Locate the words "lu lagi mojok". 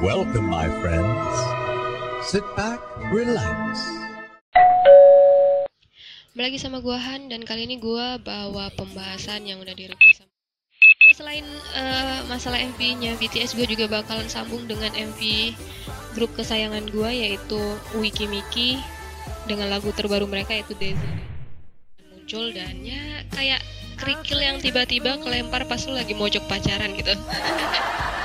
25.84-26.48